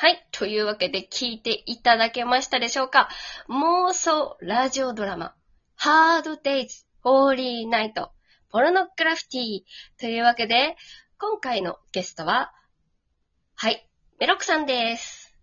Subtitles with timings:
[0.00, 0.28] はい。
[0.30, 3.08] というわけで聞いていただけましたでしょうか？
[3.48, 5.34] 妄想ラジオドラマ、
[5.74, 8.12] ハードデイズ、ホーリーナイト、
[8.48, 9.62] ポルノグラフィティ
[9.98, 10.76] というわけで、
[11.18, 12.52] 今回のゲストは、
[13.56, 13.88] はい、
[14.20, 15.36] メロクさんです。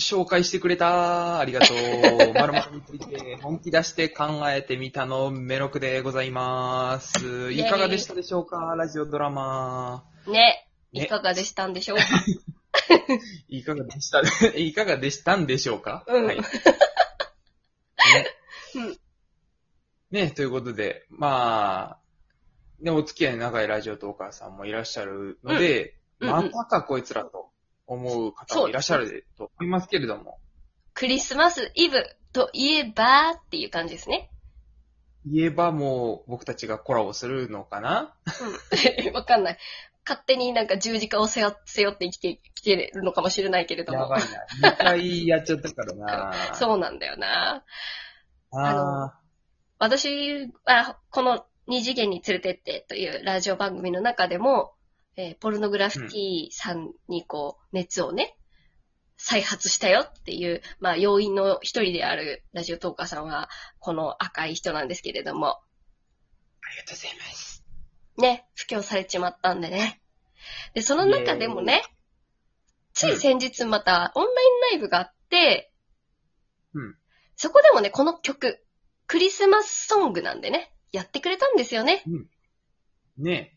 [0.00, 2.34] 紹介してくれたありがとう。
[2.34, 7.52] まるまるについて本気出して考えてみたのメロクでございます。
[7.52, 8.74] いかがでしたでしょうか？
[8.76, 10.02] ラジオドラマ。
[10.26, 10.66] ね。
[10.92, 12.04] ねいかがでしたんでしょうか、
[13.48, 14.20] いかがでした？
[14.56, 16.04] いかがでしたんでしょうか？
[16.06, 16.26] うん。
[16.26, 16.36] はい。
[16.40, 16.44] ね。
[18.74, 18.98] うん。
[20.10, 21.98] ね、ということで、まあ、
[22.80, 26.28] ね、お付き合いの長いラジオトーカーさんもいらっしゃるので、うん。
[26.28, 26.50] うんうん。
[26.52, 27.50] またかこいつらと
[27.86, 30.40] 思う方もいらっしゃると思いますけれども、
[30.94, 34.30] クリスマスイブといえばっていう感じですね。
[35.26, 38.16] 言えばもう僕たちがコラボするのかな？
[39.06, 39.12] うん。
[39.12, 39.58] わかんない。
[40.08, 44.00] 勝手になんか十字架を背負って生きてきてるのかもしれないけれども。
[44.00, 44.20] やばい
[44.62, 44.70] な。
[44.70, 46.54] 2回やっちゃったからな。
[46.54, 47.62] そうなんだよな。
[48.52, 49.20] あ
[49.78, 54.72] 私は、この二次元に連れてってというラジオ番組の中でも、
[55.16, 58.38] えーポルノグラフィティさんにこう、熱をね、
[59.18, 65.60] 再発したよっていう、まあ、要因の一人であるラジオトーカーさんは、この赤い人なんですけれども、あ
[66.70, 67.57] りがとうございます。
[68.18, 70.00] ね、布教されちまったんでね。
[70.74, 71.82] で、その中でもね、
[72.92, 75.72] つい先日またオンラインライブがあって、
[76.74, 76.98] うん
[77.36, 78.60] そこでもね、この曲、
[79.06, 82.02] クリスマスソングなんでね、やってくれたんですよね。
[83.16, 83.56] ね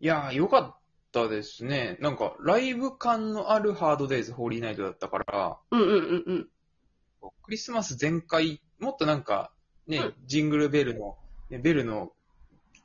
[0.00, 0.80] いやー、よかっ
[1.12, 1.96] たですね。
[2.00, 7.28] なんか、ライブ感のあるハードデイズ、ホーリーナイトだったから、うんうんうんうん。
[7.44, 9.52] クリスマス全開、もっとなんか、
[9.86, 11.16] ね、うんジングルベルの、
[11.48, 12.12] ね、ベルの、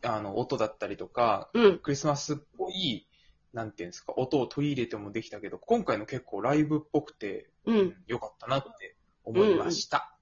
[0.04, 1.80] あの、音だったりとか、うん。
[1.80, 3.08] クリスマスっぽい、
[3.54, 7.96] なんていうんですか、音を取り入れてもできたけど、今回の結構ライブっぽくて、うん。
[8.08, 10.16] よかったなって思いました。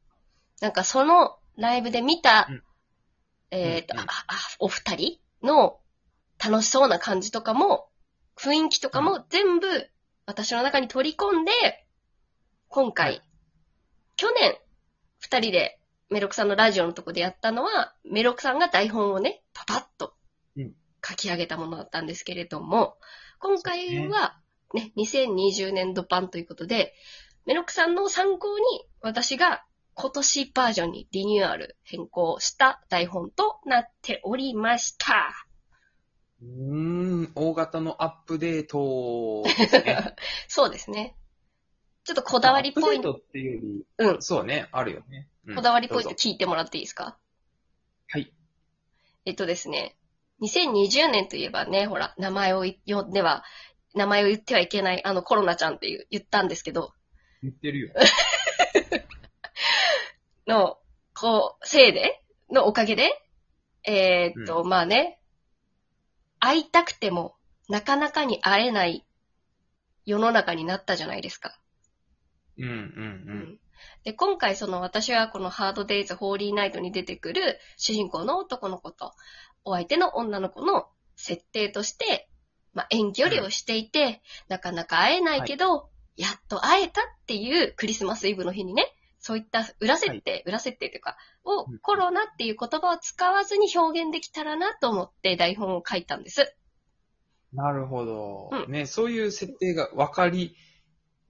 [0.61, 2.63] なんかそのライブで見た、うん
[3.51, 5.79] えっ、と、うんうんああお二人の
[6.43, 7.89] 楽しそうな感じとかも、
[8.37, 9.67] 雰囲気とかも全部
[10.25, 11.51] 私の中に取り込んで、
[12.67, 13.21] 今回、はい
[14.17, 14.55] 去年
[15.19, 15.74] 二人で
[16.09, 20.13] メロクさんのラジオのとこでやったのは、メロクさんが台本をね、パパッと
[20.55, 20.73] うん
[21.07, 22.97] 書き上げたものだったんですけれども、
[23.39, 24.39] 今回は
[24.73, 26.93] ね、2020年度版ということで、
[27.45, 28.63] メロクさんの参考に
[29.01, 35.31] 私が今年バージョンにリニューアル変更した台本となっておりました。
[36.41, 36.47] うー
[37.27, 40.15] ん、大型のアップデートですね。
[40.49, 41.15] そうですね。
[42.03, 45.29] ちょっとこだわりポイント、アップデートっていうより、うんそうね、あるよね。
[45.47, 45.55] うん。
[45.55, 47.17] こだわりポイント聞いてもらっていいですか？
[48.07, 48.33] はい。
[49.25, 49.97] えっとですね、
[50.41, 53.43] 2020年といえばね、ほら、名前を呼んでは、
[53.93, 56.93] 名前を言ってはいけないあのコロナちゃんっていう言ったんですけど、
[57.41, 57.93] 言ってるよ。
[60.47, 60.77] の、
[61.13, 62.21] こう、せいで？
[62.51, 63.09] のおかげで、
[63.83, 65.19] えーっと、まあね、
[66.39, 67.35] 会いたくても
[67.69, 69.05] なかなかに会えない
[70.05, 71.59] 世の中になったじゃないですか。
[72.57, 72.67] うん。
[72.67, 73.59] うん
[74.05, 79.11] で、今回その私はこのハードデイズホーリーナイトに出てくる主人公の男の子と
[79.65, 80.85] お相手の女の子の
[81.15, 82.29] 設定として、
[82.73, 96.55] まあ遠距離をしていて、なかなか会えないけど、やっと会えたっていうクリスマスイブの日にね、そういった裏設定、裏設定というか、をうんコロナっていう言葉を使わずに表現できたらなと思って台本を書いたんです。
[97.53, 97.57] うん。
[97.57, 98.49] なるほど。
[98.51, 100.55] うんね、そういう設定が分かり、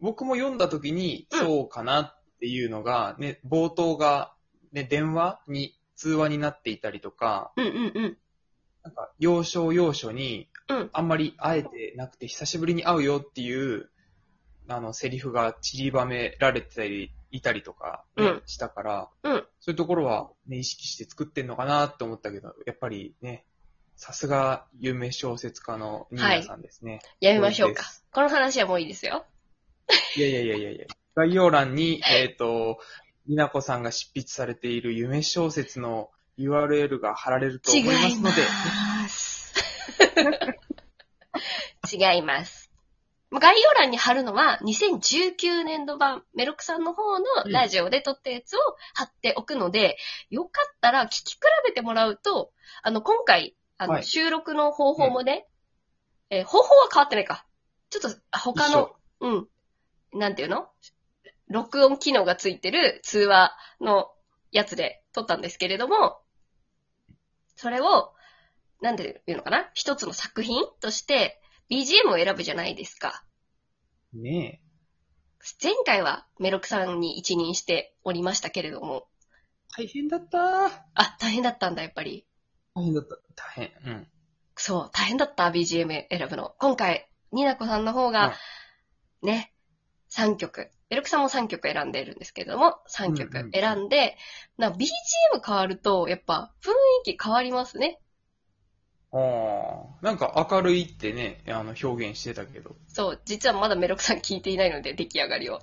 [0.01, 4.31] 僕も読んだ時に、うんそうかなっていうのが、ね、冒頭が、
[4.72, 8.17] ね、電話に、通話になっていたりとか、うんうんうん。
[8.83, 13.89] なんか、要所要所に、うんあんまり会えてなくて、久しぶりに会うよっていう、
[14.67, 23.44] あの、セリフが散りばめられてたり、いたりとか、ねうんしたから、うんそういうところは、ね、意識して作ってんのかなって思ったけど、やっぱりね、
[23.95, 27.00] さすが有名小説家のニーナさんですね。
[27.22, 27.84] やめましょうか。
[28.11, 29.25] この話はもういいですよ。
[30.16, 30.85] いやいやいやいやいや。
[31.16, 32.79] 概要欄に、えっ、と、
[33.28, 38.41] ニナコさんが執筆されている夢小説の URL が貼られると思いますので、
[39.02, 39.53] ます。
[41.91, 42.72] 違います。
[43.32, 48.59] 概要欄に貼るのは2019年度版、メロクさんの方のラジオで撮ったやつを
[48.94, 49.97] 貼っておくので、
[50.29, 52.52] よかったら聞き比べてもらうと、
[52.84, 55.47] あの、今回、あの、はい収録の方法もね、
[56.29, 57.46] えー方法は変わってないか。
[57.90, 58.91] ちょっと、あ他の、
[59.22, 59.47] うん、
[60.14, 60.70] なんていうの？
[61.49, 64.09] 録音機能がついてる通話の
[64.51, 66.19] やつで撮ったんですけれども、
[67.55, 68.13] それを、
[68.81, 69.69] なんていうのかな？
[69.73, 73.23] 一つの作品として BGM を選ぶじゃないですか。
[74.13, 74.61] ね
[75.61, 79.07] 前回はメロクさんに一任しておりましたけれども、
[79.77, 80.65] 大変だった。
[80.65, 82.25] あ、大変だったんだ、やっぱり。
[82.73, 83.15] 大変だった。
[83.35, 83.93] 大変。
[83.93, 84.07] うん。
[84.55, 86.55] そう、大変だった、BGM 選ぶの。
[86.59, 88.33] 今回、ニナコさんの方が、
[89.21, 89.53] ね、
[90.11, 90.71] 3曲。
[90.90, 94.17] メロクさんも3曲選んでるんですけれども、3うん曲うん選んで、
[94.58, 96.70] な BGM 変わると、やっぱ雰
[97.11, 97.99] 囲気変わりますね。
[99.11, 100.05] ああ。
[100.05, 102.76] なんか明るいってね、あの、表現してたけど。
[102.87, 105.61] そう、実はまだメロクさん聞いていないので、出来上がりを。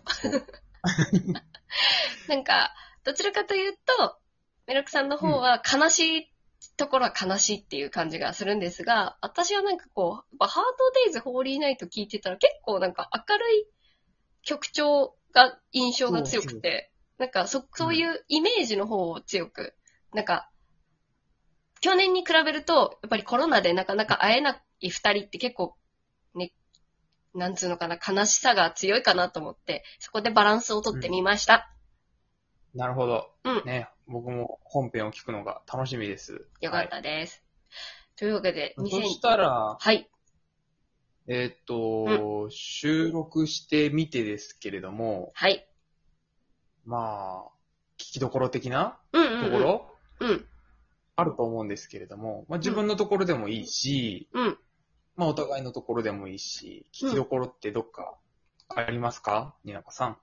[2.29, 4.19] なんか、どちらかというと、
[4.67, 6.33] メロクさんの方は悲しい
[6.77, 13.67] ところは悲しいっていう感じがするんですが、私はなんかこう、ハードデイズホーリーナイト聞いてたら結構なんか明るい
[14.43, 19.75] 曲調が印象が強くて、なんかそ、そういうイメージの方を強く、
[20.13, 20.51] なんか、
[21.81, 25.77] 去年に比べると、やっぱりコロナでなかなか会えない二人って結構、
[26.35, 26.53] ね、
[27.35, 31.73] なんつうのかな、悲しさが強いかなと思って、そこでバランスをとってみました。
[32.75, 33.31] なるほど。
[33.45, 36.47] うんね、僕も本編を聞くのが楽しみです。
[36.61, 37.43] よかったです。
[38.17, 38.89] というわけで、はい。
[38.89, 40.09] 2000そしたら、はい。
[41.29, 45.67] えーっと、収録してみてですけれども、はい。
[46.85, 47.51] まあ、
[47.97, 49.45] 聞きどころ的なうんうん、うん。
[49.45, 50.47] ところ、うん。
[51.15, 54.59] あると思うんですけれども、まあ、自分のところでもいいし、うん。
[55.15, 58.17] まあ、お互いのところでもいいし、聞きどころってどっか
[58.69, 59.55] ありますか？
[59.65, 60.17] になこさん。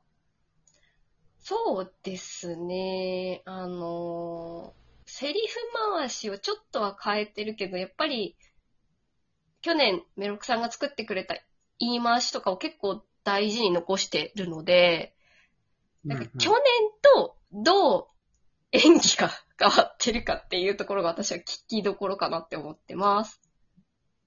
[1.40, 3.42] そうですね。
[3.46, 4.80] あのー
[5.12, 5.56] セリフ
[5.98, 8.36] 回しをちょっとは変えてるけど、やっぱり、
[9.62, 11.36] 去年メロクさんが作ってくれた
[11.80, 15.14] 言い回しとかを結構大事に残してるので、
[16.04, 16.60] なんか去年
[17.16, 18.08] とどう
[18.72, 23.42] 演技が変わってるかっていうところが私は聞きどころかなって思ってます。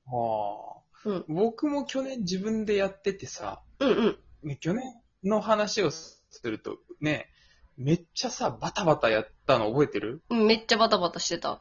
[0.06, 4.18] はあうん僕も去年自分でやっててさ、うんうん。
[4.44, 4.84] ね、去年
[5.24, 7.28] の話をすると、ね、
[7.76, 10.22] めっちゃさ、バタバタやったの覚えてる？
[10.30, 11.60] うんめっちゃバタバタしてた。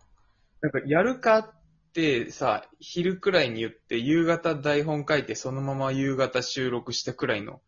[0.61, 1.53] なんか、やるか
[1.91, 7.61] ってさ、昼くらいに言って、夕方台本書いて、そのまま夕方収録したくらいの、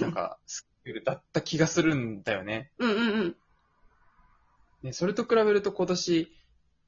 [0.00, 2.72] なんか、スキルだった気がするんだよね。
[2.78, 3.36] うんうんうん。
[4.82, 6.32] ね、それと比べると今年、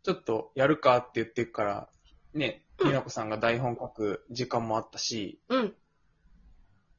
[0.03, 1.89] ちょっとやるかって言ってるから、
[2.33, 5.75] ね、うんみなこさんが台本書く時間もあったし、うん。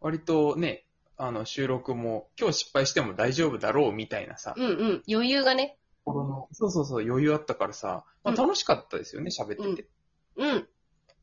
[0.02, 0.86] 割とね、
[1.18, 5.04] あの、収録も、今日失敗しても大丈夫だろうみたいなさ、うんうん。
[5.10, 5.78] 余裕がね。
[6.06, 9.90] 心のそうそうそう、余裕あったからさ、まあ、うん楽しかったですよね、喋ってて。
[10.38, 10.68] うん。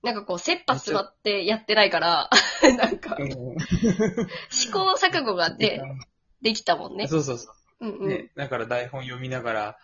[0.02, 2.30] なんかこう、切羽詰まってやってないから、
[2.78, 3.16] なんか、
[4.50, 5.80] 試行錯誤がで、
[6.42, 7.08] できたもんね。
[7.08, 7.96] そうそうそうんう。
[8.00, 8.08] うん。
[8.08, 9.78] ね、だから台本読みながら、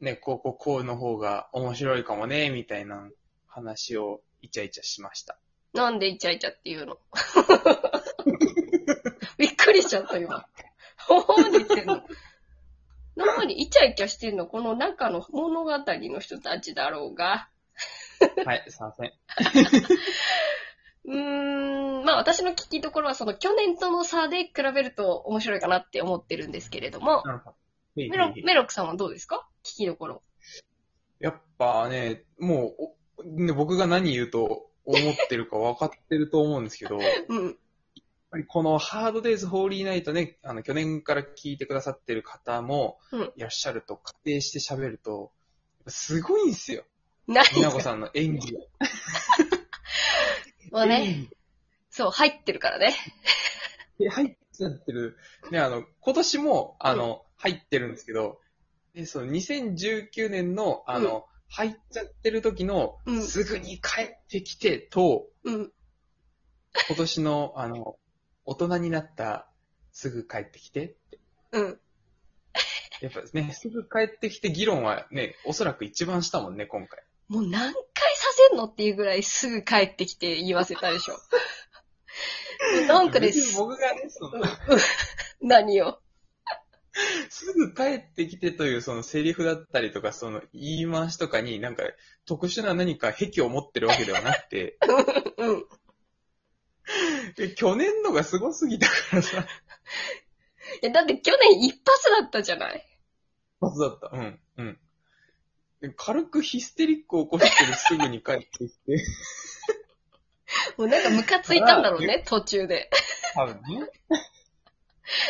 [0.00, 3.08] ね、こう、こう、こうの方が面白いかもね、みたいな
[3.46, 5.38] 話をイチャイチャしました。
[5.72, 6.98] なんでイチャイチャっていうの？
[9.38, 10.46] びっくりしちゃった今。
[11.06, 12.02] ほほんで言ってんの。
[13.18, 14.46] 何イチャイチャしてんの？
[14.46, 17.48] この中の物語の人たちだろうが。
[18.44, 19.12] はい、すいません。
[21.04, 27.56] うーん、まあ私の聞きどころはその去年との差で比べると面白いかなって思ってるんですけれども、なるほど。
[27.96, 29.48] メロメロクさんはどうですか？
[29.64, 30.22] 聞きどころ。
[31.18, 36.98] やっぱね、もうお、ね、僕が何言うと思ってるか分かってると思うんですけど、
[37.28, 37.58] うん。
[38.30, 45.32] ぱりこのハードデイズ・ホーリーナイトね、あの、去年から聞いてくださってる方もうんいらっしゃると仮定して喋ると、
[45.86, 46.84] すごいんですよ。
[47.26, 48.60] 何みなこさんの演技が。
[50.78, 51.28] もうね、
[51.90, 52.94] そう、入ってるからね。
[54.00, 55.16] え入っちゃってる。
[55.50, 58.40] ね、あの、今年も、あの、入ってるんですけど、
[58.94, 65.72] で、その2019年の、あの、入っちゃってる時の、うんすぐに帰ってきてと、うん。
[66.88, 67.98] 今年の、あの、
[68.48, 69.46] 大人になった、
[69.92, 70.96] すぐ帰ってきて。
[71.52, 71.80] うん。
[73.02, 77.04] やっぱね、 すぐ帰ってきて議論はね、おそらく一番したもんね、今回。
[77.28, 77.74] もう何回
[78.16, 81.18] させんのっていうぐらいすぐ帰ってきて言わせたでしょ。
[82.88, 83.58] なんかで別にす。
[83.58, 84.42] 僕がね、その、
[85.42, 86.00] 何を？
[87.28, 91.82] すぐ帰ってきてというそのセリフだったりとか、その言い回しとかになんか
[92.24, 94.78] 特殊な何か癖を持ってるわけではなくて、
[95.36, 95.66] うん。
[97.38, 99.46] え去年のがすごすぎたからさ、
[100.82, 102.86] え、だって去年一発だったじゃない？
[103.60, 104.08] 一発だった。
[104.12, 104.78] うん、うん。
[105.80, 109.04] で軽くヒステリックを起こしてるすぐに帰ってきて、
[110.76, 112.90] もうなんかムカついたんだろうね、途中で。
[113.34, 113.88] 多分ね。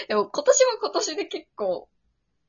[0.09, 1.89] でも今年は今年で結構、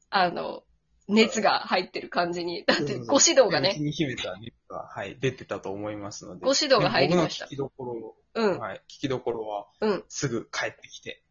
[0.10, 0.64] あの、
[1.10, 2.64] 熱が入ってる感じに。
[2.66, 6.46] だってご指導がね、内に秘めた熱が、はい、出てたと思いますので。
[6.46, 10.04] ご指導が入りました僕の聞きどころ、うん、はい、聞きどころは、うん。
[10.08, 11.24] すぐ帰ってきて。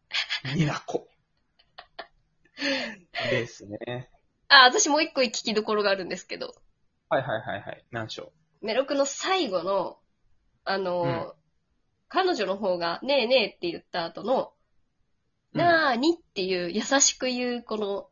[0.55, 1.07] ニナコ。
[3.29, 4.09] ですね。
[4.49, 6.53] あ、私もう一個聞きどころがあるんですけど、
[7.09, 7.85] はいはいはいはい。
[7.91, 8.31] 何でしょ
[8.61, 9.97] メロクの最後の、
[10.63, 11.33] あの、うん
[12.09, 14.51] 彼女の方が、ねえねえって言った後の、
[15.53, 15.57] う。
[15.57, 18.09] なーにっていう優しく言う、この、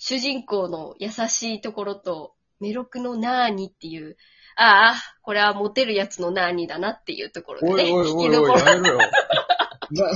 [0.00, 4.16] 主人公の優しいところと、メロクのなーにっていう、
[4.56, 8.60] ああ、これはモテるやつのなーにだなっていうところでね、おいおいおいおい。
[8.60, 9.00] やめろよ。
[9.92, 10.10] な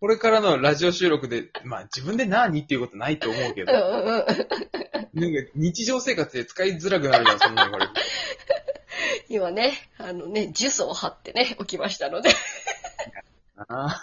[0.00, 4.26] これからのラジオ収録で、まあ自分で何っていうことないと思うけど、うんうんうん
[5.14, 7.90] なんか日常生活で使いづらくなるじゃん、そんなの言われ。
[9.28, 12.30] 今ね、あのね、呪詛を貼ってね、起きましたので。
[13.68, 14.00] あ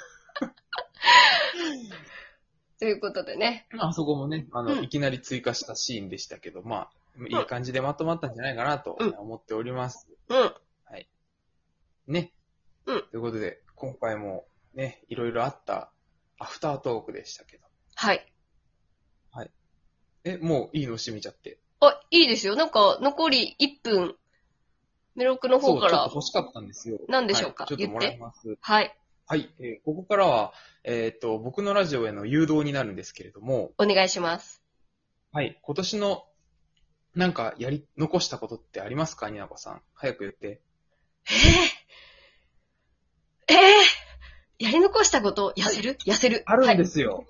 [2.85, 3.65] ということでね。
[3.79, 6.89] あそこもね、あの、うんいきなり追加したシーンでしたけど、ま
[7.19, 10.07] あ、いい感じでまとまったんじゃないかなとうん思っております。
[10.29, 10.53] うん。
[12.13, 12.31] ね。
[12.85, 15.89] うんということで、今回もね、いろいろあった
[16.37, 17.65] アフタートークでしたけど。
[17.95, 18.23] はい。
[20.23, 20.97] え、もういいの？
[20.97, 21.57] 閉めちゃって。
[21.79, 22.55] あ、いいですよ。
[22.55, 24.15] なんか、残り1分、
[25.15, 26.11] メロクのそう、ちょっと方から。
[26.13, 26.99] 欲しかったんですよ。
[27.07, 27.63] 何でしょうか？
[27.65, 28.57] はいちょっともらいます。
[28.61, 28.95] はい。
[29.27, 30.53] はい、えーここからは、
[30.87, 34.61] えっ、と、僕のラジオへの誘導になるんですけれども、お願いします。
[35.31, 36.25] はい、今年の、
[37.15, 39.31] なんか、やり、残したことってありますか？
[39.31, 39.81] になこさん。
[39.95, 40.61] 早く言って。
[43.47, 45.97] えー、えー、やり残したこと、痩せる？
[46.05, 46.43] 痩せる。
[46.45, 47.25] あるんはいですよ。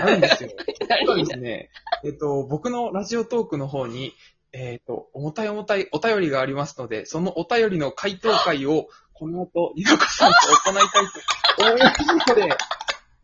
[0.00, 0.50] あるんですよ。
[0.88, 1.70] 何そうですね。
[2.04, 4.14] えっ、と、僕のラジオトークの方に、
[4.52, 10.36] えっ、と、重たい重たいお便りがありますので、そのお便りの回答会を、この後、になこさんと
[10.70, 10.86] 行いたい
[11.56, 12.48] と思いますので、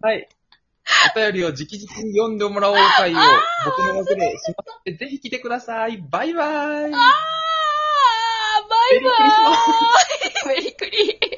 [0.01, 0.29] はい。
[1.15, 3.19] お便りを直々に読んでもらおう会を、
[3.65, 5.99] 僕の枠でしますので、ぜひ来てください。
[5.99, 6.47] バイバイ。
[6.47, 6.97] あー、バ
[8.95, 11.38] イバーイメリクリ。